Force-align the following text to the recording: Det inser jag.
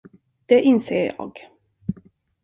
Det 0.45 0.59
inser 0.61 1.15
jag. 1.17 1.39